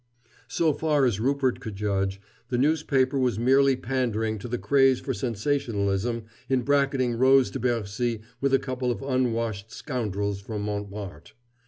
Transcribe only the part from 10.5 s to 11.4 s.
Montmartre.